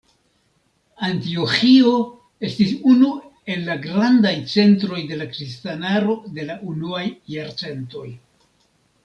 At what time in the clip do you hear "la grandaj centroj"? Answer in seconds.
3.67-5.03